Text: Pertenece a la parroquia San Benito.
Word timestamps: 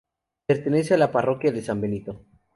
Pertenece 0.47 0.95
a 0.95 0.97
la 0.97 1.11
parroquia 1.11 1.53
San 1.61 1.79
Benito. 1.79 2.25